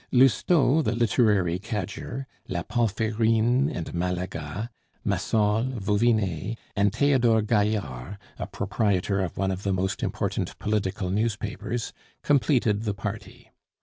[0.11, 4.71] Lousteau, the literary cadger, la Palferine and Malaga,
[5.05, 11.93] Massol, Vauvinet, and Theodore Gaillard, a proprietor of one of the most important political newspapers,
[12.23, 13.51] completed the party.